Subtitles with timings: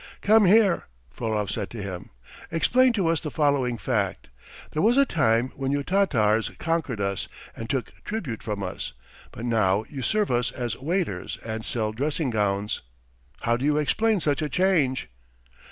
[0.21, 2.09] "Come here!" Frolov said to him.
[2.49, 4.29] "Explain to us the following fact:
[4.71, 8.93] there was a time when you Tatars conquered us and took tribute from us,
[9.31, 12.81] but now you serve us as waiters and sell dressing gowns.
[13.41, 15.07] How do you explain such a change?"